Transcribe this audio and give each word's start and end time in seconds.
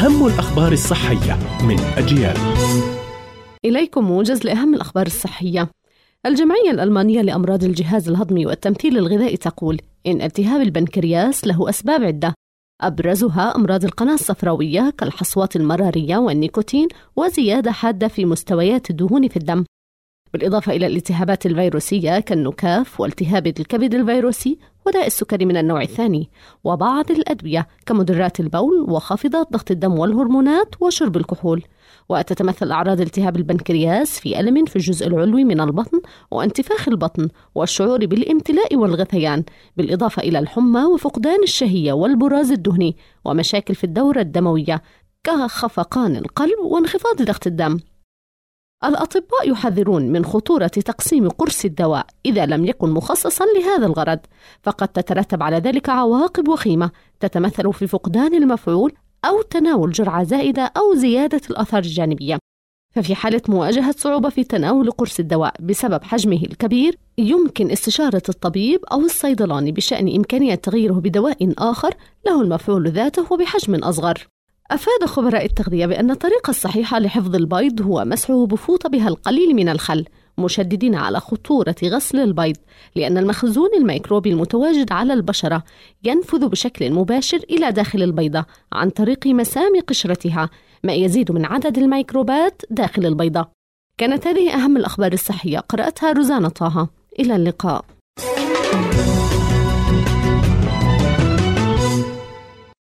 أهم 0.00 0.26
الأخبار 0.26 0.72
الصحية 0.72 1.38
من 1.62 1.80
أجيال. 1.80 2.36
إليكم 3.64 4.04
موجز 4.04 4.44
لأهم 4.44 4.74
الأخبار 4.74 5.06
الصحية. 5.06 5.68
الجمعية 6.26 6.70
الألمانية 6.70 7.22
لأمراض 7.22 7.64
الجهاز 7.64 8.08
الهضمي 8.08 8.46
والتمثيل 8.46 8.98
الغذائي 8.98 9.36
تقول 9.36 9.80
إن 10.06 10.22
التهاب 10.22 10.60
البنكرياس 10.60 11.46
له 11.46 11.68
أسباب 11.68 12.04
عدة. 12.04 12.34
أبرزها 12.80 13.56
أمراض 13.56 13.84
القناة 13.84 14.14
الصفراوية 14.14 14.92
كالحصوات 14.98 15.56
المرارية 15.56 16.16
والنيكوتين 16.16 16.88
وزيادة 17.16 17.72
حادة 17.72 18.08
في 18.08 18.24
مستويات 18.24 18.90
الدهون 18.90 19.28
في 19.28 19.36
الدم. 19.36 19.64
بالإضافة 20.32 20.72
إلى 20.72 20.86
الالتهابات 20.86 21.46
الفيروسية 21.46 22.20
كالنكاف 22.20 23.00
والتهاب 23.00 23.46
الكبد 23.46 23.94
الفيروسي 23.94 24.58
وداء 24.90 25.06
السكري 25.06 25.44
من 25.44 25.56
النوع 25.56 25.82
الثاني 25.82 26.30
وبعض 26.64 27.10
الأدوية 27.10 27.68
كمدرات 27.86 28.40
البول 28.40 28.86
وخافضات 28.88 29.52
ضغط 29.52 29.70
الدم 29.70 29.98
والهرمونات 29.98 30.74
وشرب 30.80 31.16
الكحول. 31.16 31.62
وتتمثل 32.08 32.70
أعراض 32.70 33.00
التهاب 33.00 33.36
البنكرياس 33.36 34.20
في 34.20 34.40
ألم 34.40 34.64
في 34.64 34.76
الجزء 34.76 35.06
العلوي 35.06 35.44
من 35.44 35.60
البطن 35.60 36.00
وانتفاخ 36.30 36.88
البطن 36.88 37.28
والشعور 37.54 38.06
بالامتلاء 38.06 38.76
والغثيان 38.76 39.44
بالإضافة 39.76 40.22
إلى 40.22 40.38
الحمى 40.38 40.84
وفقدان 40.84 41.42
الشهية 41.42 41.92
والبراز 41.92 42.52
الدهني 42.52 42.96
ومشاكل 43.24 43.74
في 43.74 43.84
الدورة 43.84 44.20
الدموية 44.20 44.82
كخفقان 45.24 46.16
القلب 46.16 46.58
وانخفاض 46.64 47.22
ضغط 47.22 47.46
الدم. 47.46 47.78
الأطباء 48.84 49.50
يحذرون 49.50 50.12
من 50.12 50.24
خطورة 50.24 50.66
تقسيم 50.66 51.28
قرص 51.28 51.64
الدواء 51.64 52.06
إذا 52.26 52.46
لم 52.46 52.64
يكن 52.64 52.90
مخصصا 52.90 53.44
لهذا 53.56 53.86
الغرض، 53.86 54.18
فقد 54.62 54.88
تترتب 54.88 55.42
على 55.42 55.56
ذلك 55.56 55.88
عواقب 55.88 56.48
وخيمة 56.48 56.90
تتمثل 57.20 57.72
في 57.72 57.86
فقدان 57.86 58.34
المفعول 58.34 58.92
أو 59.24 59.42
تناول 59.42 59.92
جرعة 59.92 60.24
زائدة 60.24 60.72
أو 60.76 60.94
زيادة 60.94 61.40
الآثار 61.50 61.82
الجانبية. 61.82 62.38
ففي 62.94 63.14
حالة 63.14 63.42
مواجهة 63.48 63.94
صعوبة 63.98 64.28
في 64.28 64.44
تناول 64.44 64.90
قرص 64.90 65.18
الدواء 65.18 65.54
بسبب 65.60 66.04
حجمه 66.04 66.42
الكبير، 66.42 66.98
يمكن 67.18 67.70
استشارة 67.70 68.22
الطبيب 68.28 68.84
أو 68.92 69.00
الصيدلاني 69.00 69.72
بشأن 69.72 70.16
إمكانية 70.16 70.54
تغييره 70.54 70.94
بدواء 70.94 71.52
آخر 71.58 71.94
له 72.26 72.42
المفعول 72.42 72.90
ذاته 72.90 73.32
وبحجم 73.32 73.74
أصغر. 73.74 74.26
أفاد 74.70 75.04
خبراء 75.04 75.44
التغذية 75.44 75.86
بأن 75.86 76.10
الطريقة 76.10 76.50
الصحيحة 76.50 76.98
لحفظ 76.98 77.34
البيض 77.34 77.82
هو 77.82 78.04
مسحه 78.04 78.46
بفوطة 78.46 78.88
بها 78.88 79.08
القليل 79.08 79.54
من 79.54 79.68
الخل 79.68 80.04
مشددين 80.38 80.94
على 80.94 81.20
خطورة 81.20 81.74
غسل 81.84 82.18
البيض 82.18 82.56
لأن 82.96 83.18
المخزون 83.18 83.70
الميكروبي 83.76 84.30
المتواجد 84.30 84.92
على 84.92 85.12
البشرة 85.12 85.62
ينفذ 86.04 86.48
بشكل 86.48 86.90
مباشر 86.92 87.38
إلى 87.50 87.72
داخل 87.72 88.02
البيضة 88.02 88.44
عن 88.72 88.90
طريق 88.90 89.26
مسام 89.26 89.80
قشرتها 89.86 90.50
ما 90.84 90.92
يزيد 90.92 91.32
من 91.32 91.44
عدد 91.44 91.78
الميكروبات 91.78 92.62
داخل 92.70 93.06
البيضة. 93.06 93.48
كانت 93.98 94.26
هذه 94.26 94.54
أهم 94.54 94.76
الأخبار 94.76 95.12
الصحية 95.12 95.58
قرأتها 95.58 96.12
روزانا 96.12 96.48
طه. 96.48 96.88
إلى 97.18 97.36
اللقاء. 97.36 97.84